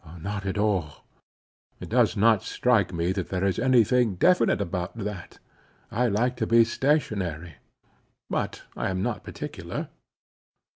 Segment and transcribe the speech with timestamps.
[0.19, 1.05] "Not at all.
[1.79, 5.37] It does not strike me that there is any thing definite about that.
[5.91, 7.57] I like to be stationary.
[8.27, 9.89] But I am not particular."